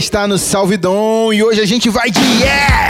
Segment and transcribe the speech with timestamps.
[0.00, 2.89] Está no Salvidon e hoje a gente vai de Yes!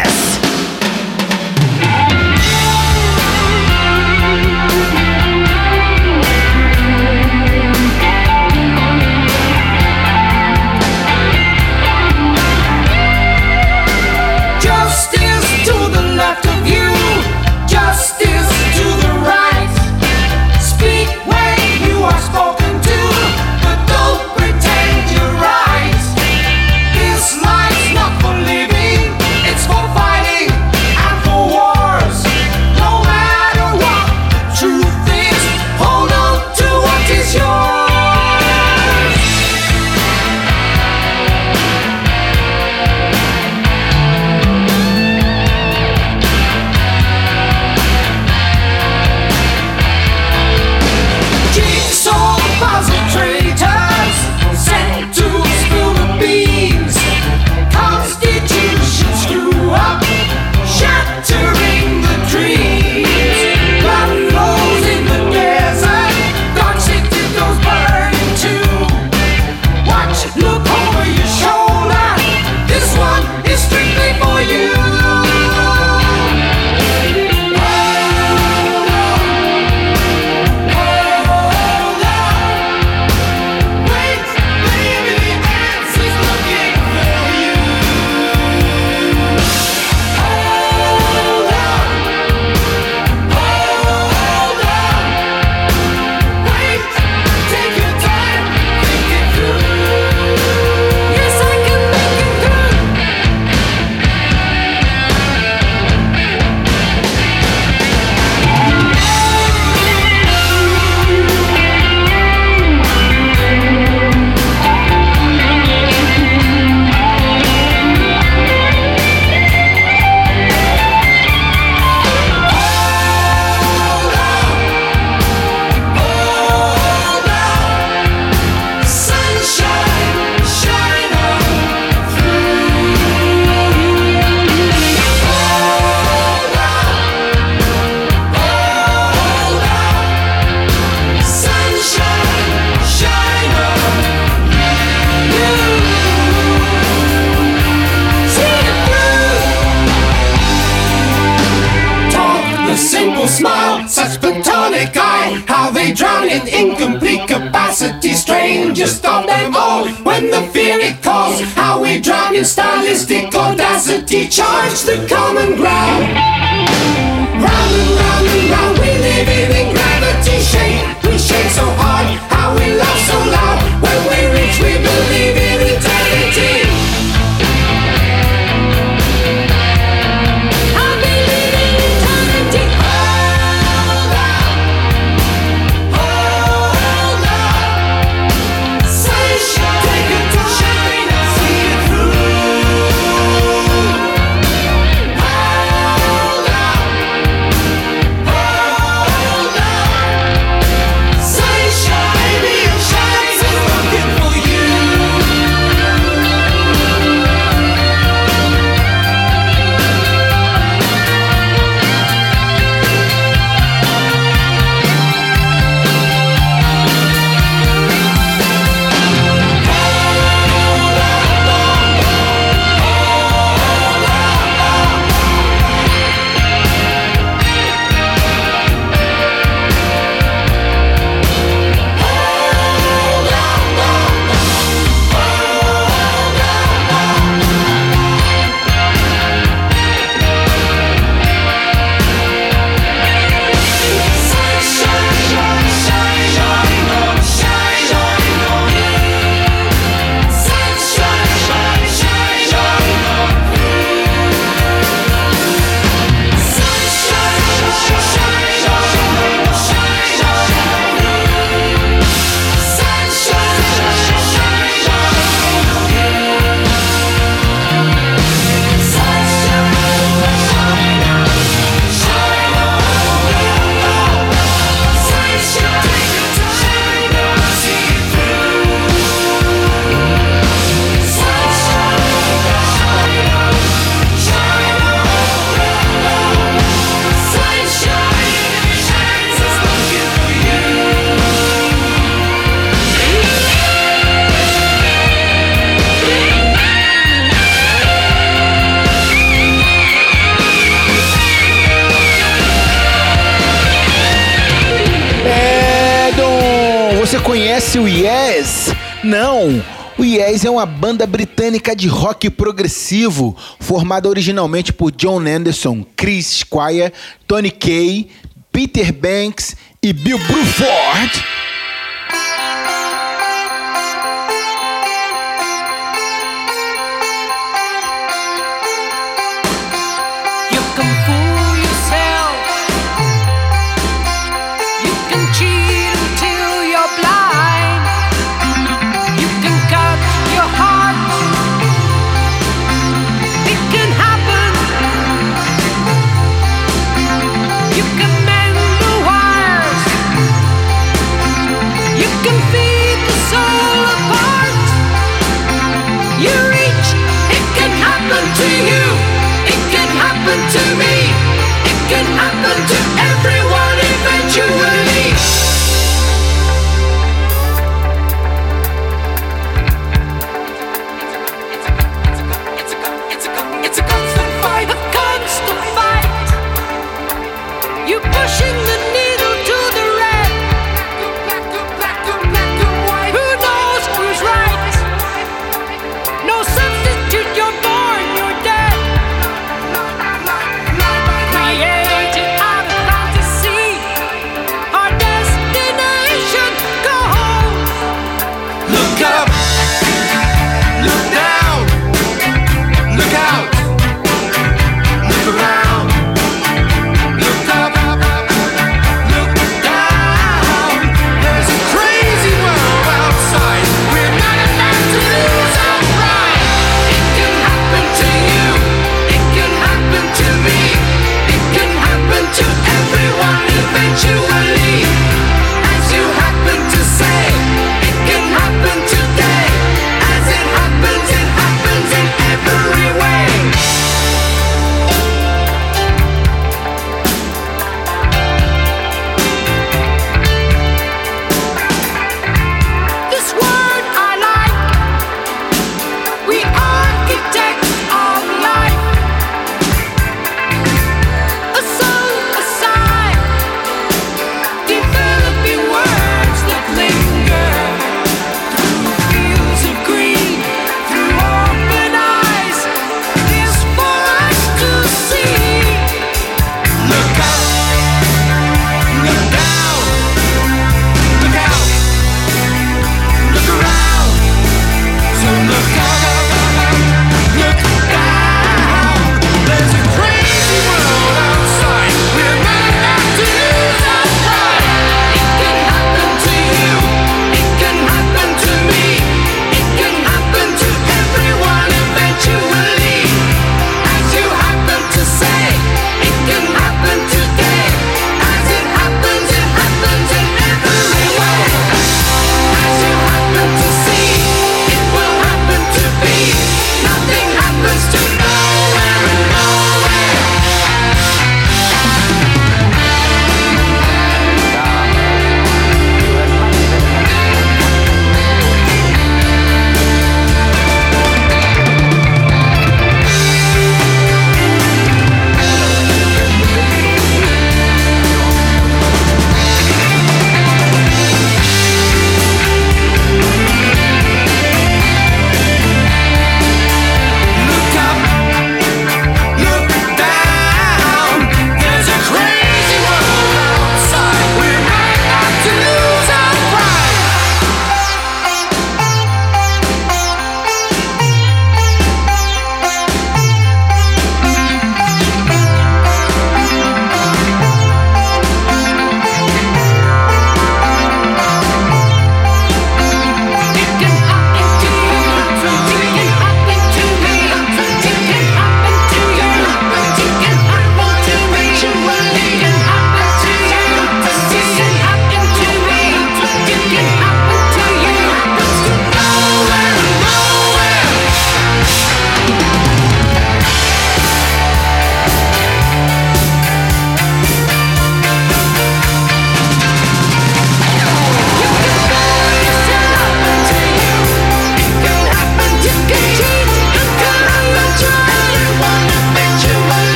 [310.31, 316.93] Yes é uma banda britânica de rock progressivo, formada originalmente por John Anderson, Chris Squire,
[317.27, 318.09] Tony Kay,
[318.53, 321.50] Peter Banks e Bill Bruford.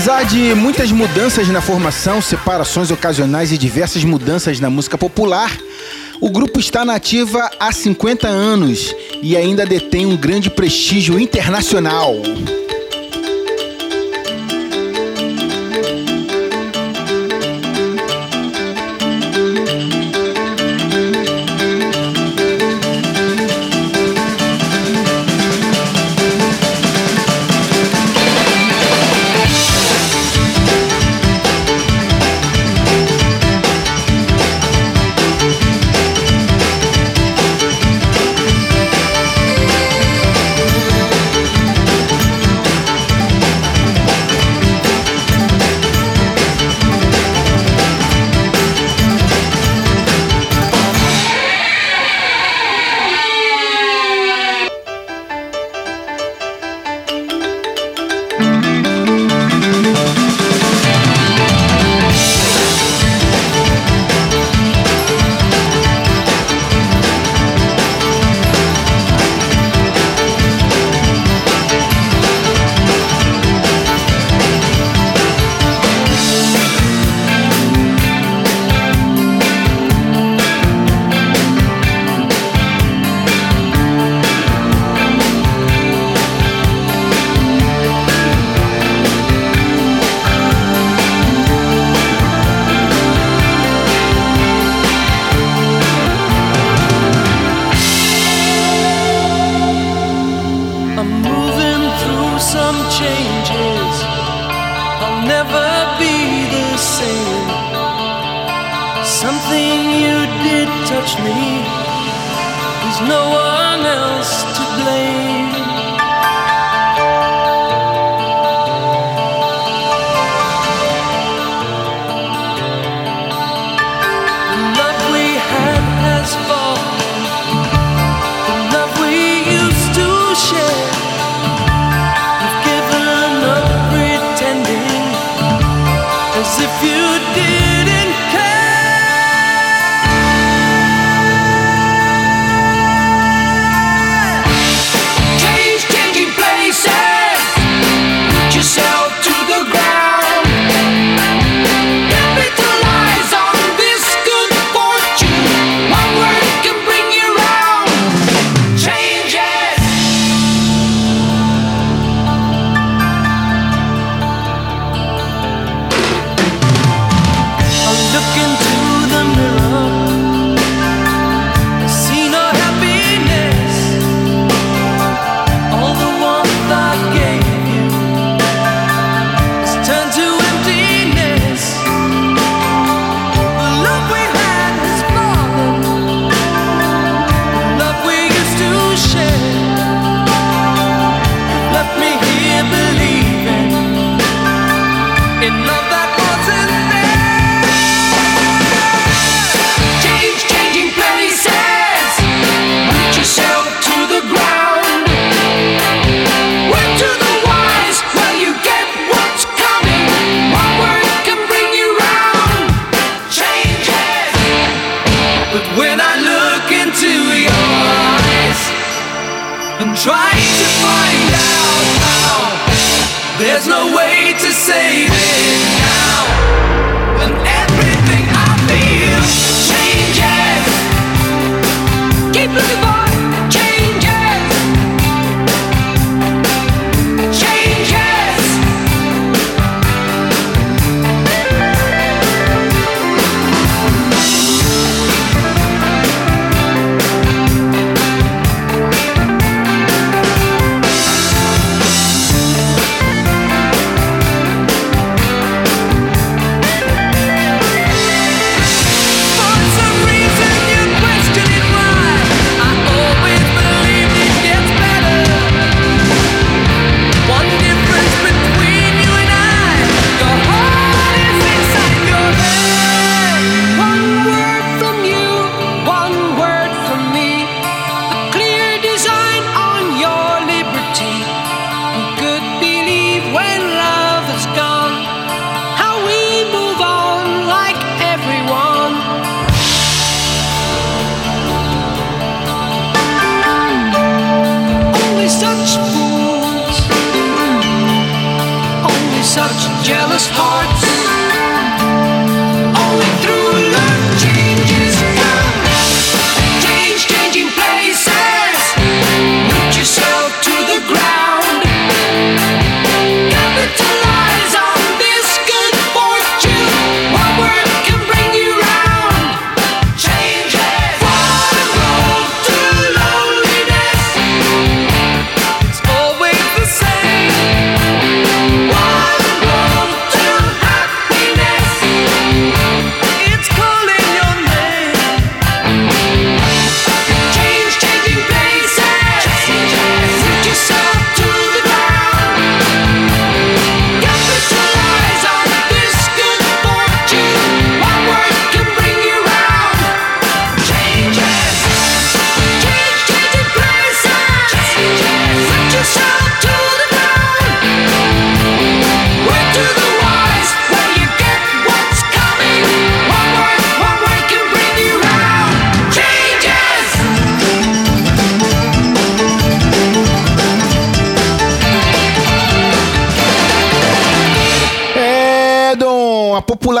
[0.00, 5.54] Apesar de muitas mudanças na formação, separações ocasionais e diversas mudanças na música popular,
[6.22, 12.14] o grupo está na ativa há 50 anos e ainda detém um grande prestígio internacional.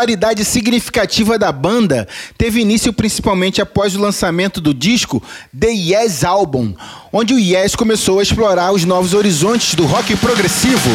[0.00, 2.08] Popularidade significativa da banda
[2.38, 5.22] teve início principalmente após o lançamento do disco
[5.58, 6.74] The Yes Album,
[7.12, 10.90] onde o Yes começou a explorar os novos horizontes do rock progressivo.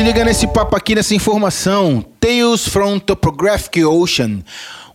[0.00, 2.02] Se liga nesse papo aqui, nessa informação.
[2.18, 4.42] Tales from Topographic Ocean,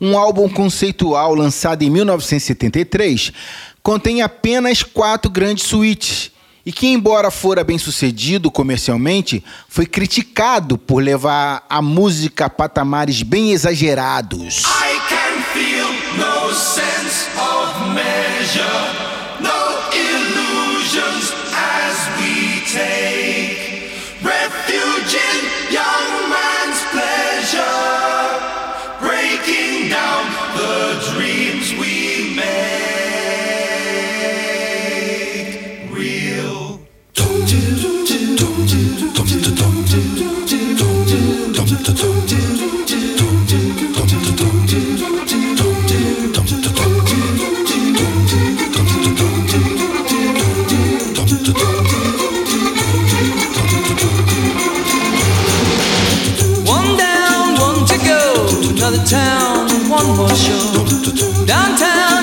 [0.01, 3.31] um álbum conceitual lançado em 1973,
[3.83, 6.31] contém apenas quatro grandes suítes
[6.65, 13.21] e que, embora fora bem sucedido comercialmente, foi criticado por levar a música a patamares
[13.21, 14.63] bem exagerados.
[14.63, 15.85] I can feel
[16.17, 18.94] no sense of measure.
[60.15, 60.31] Downtown,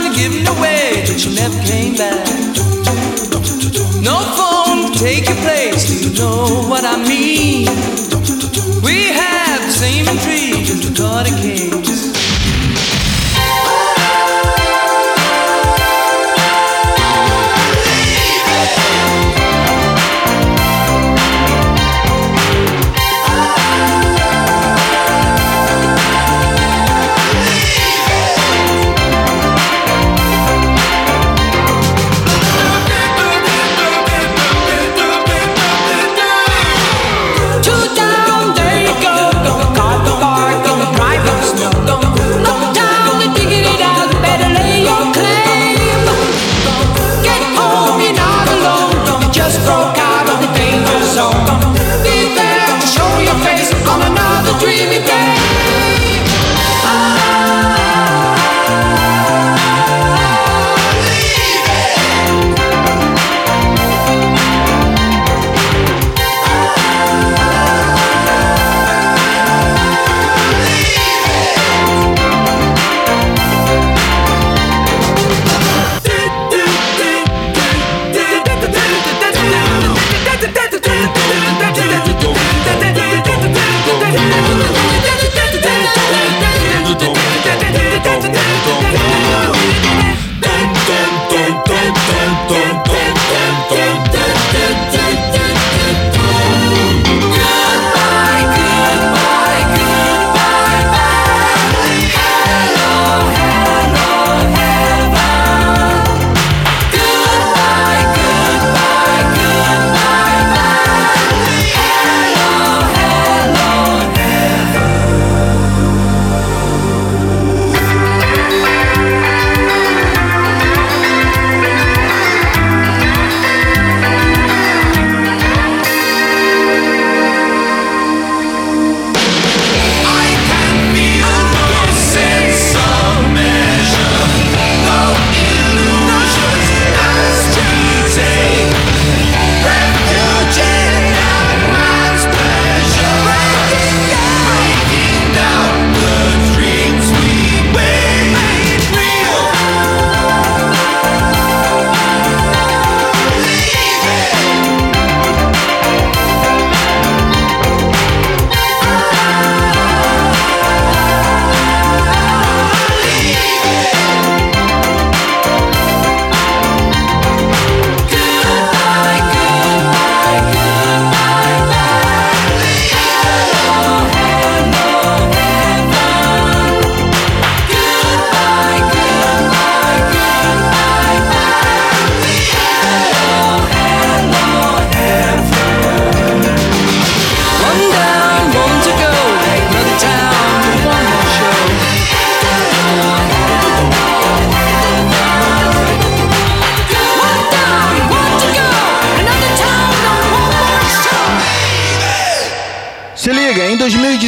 [0.02, 2.26] you're giving away, but you never came back.
[4.00, 7.68] No phone to take your place, do you know what I mean?
[8.83, 11.82] We have the same intrigue as the Carter Kings.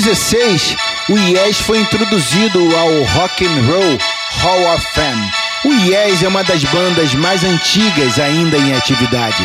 [0.05, 0.77] 2016,
[1.09, 3.99] o Yes foi introduzido ao Rock and Roll
[4.43, 5.31] Hall of Fame.
[5.65, 9.43] O Yes é uma das bandas mais antigas ainda em atividade.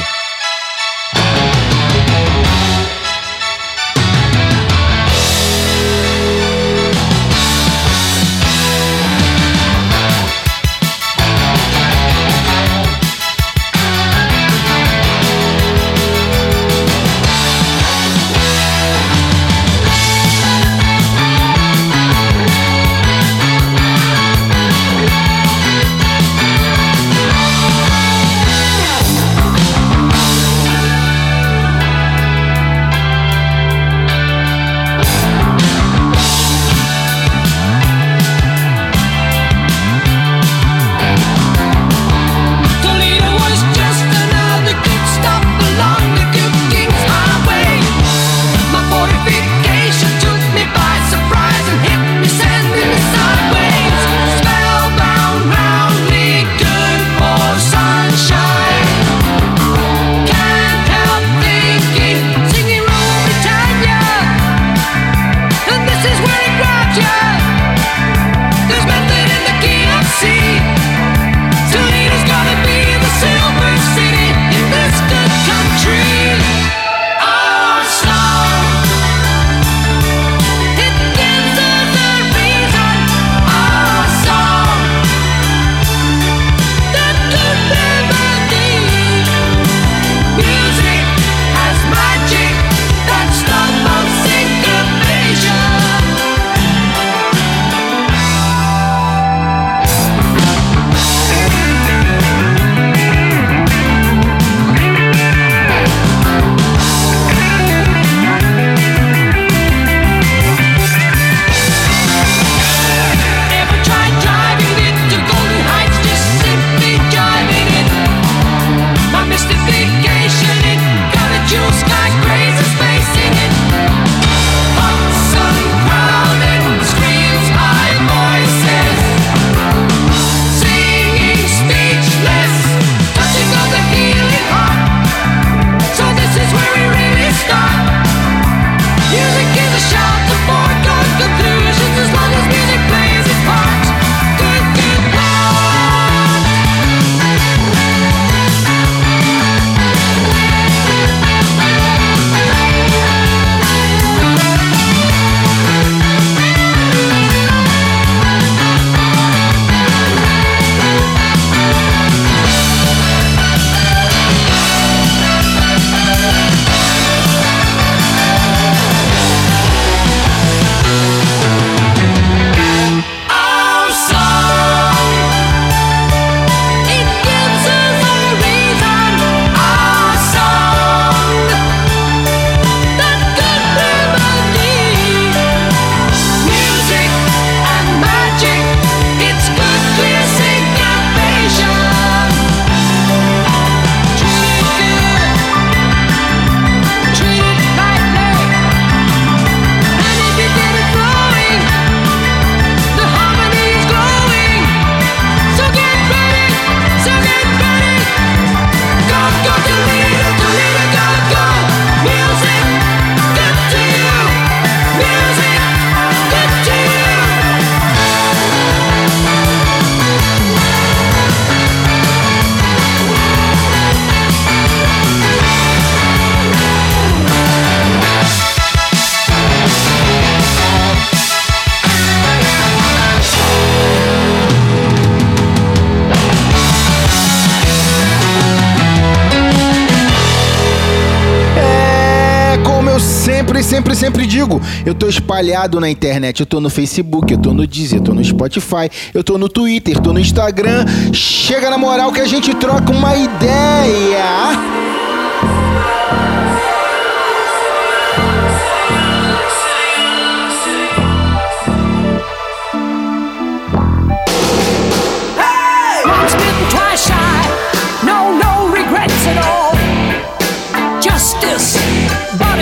[243.89, 247.65] Sempre, sempre digo, eu tô espalhado na internet, eu tô no Facebook, eu tô no
[247.65, 250.86] Deezer, eu tô no Spotify, eu tô no Twitter, tô no Instagram.
[251.13, 254.80] Chega na moral que a gente troca uma ideia.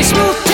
[0.08, 0.47] Street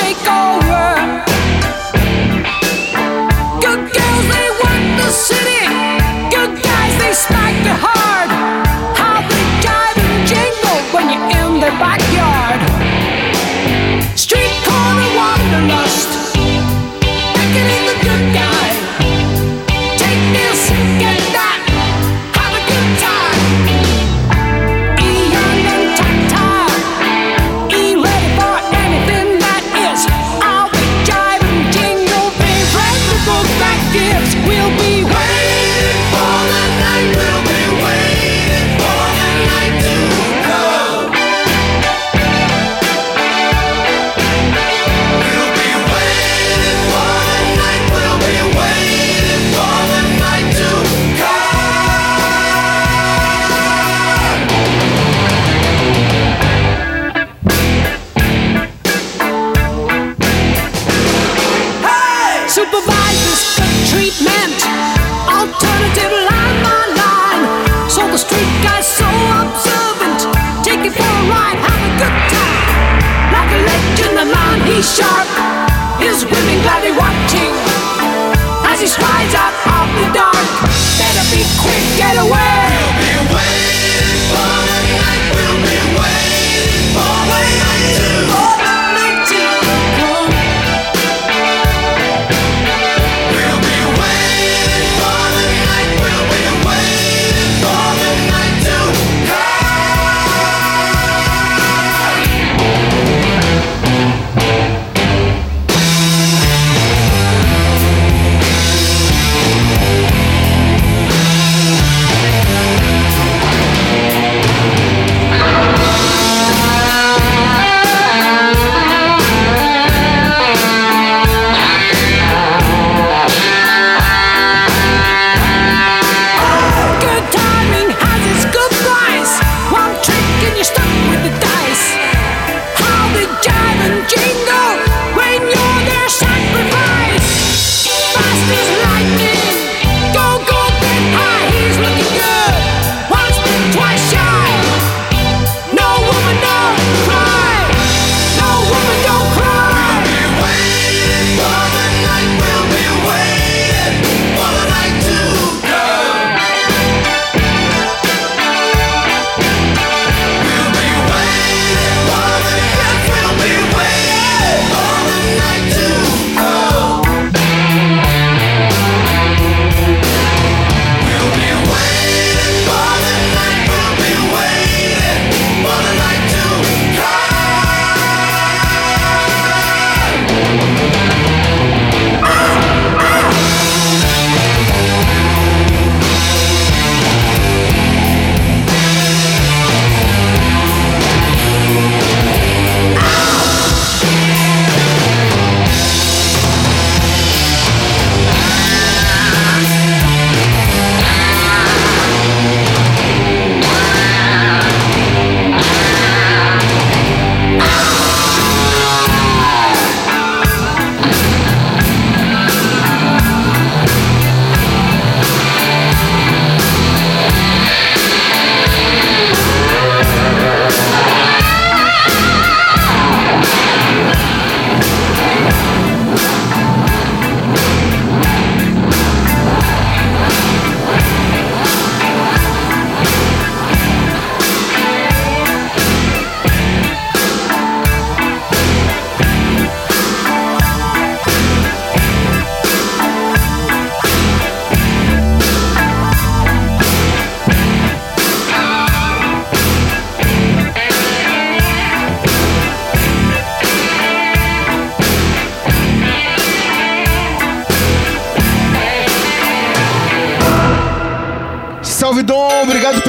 [74.83, 75.27] sharp,
[75.97, 77.53] his women gladly watching
[78.67, 80.47] as he strides out of the dark.
[80.99, 82.59] Better be quick, get away.
[82.67, 85.23] We'll be waiting for the night.
[85.31, 88.12] We'll be waiting for the night.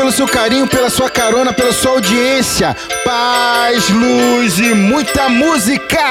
[0.05, 2.77] pelo seu carinho, pela sua carona, pela sua audiência.
[3.07, 6.04] Paz, luz e muita música!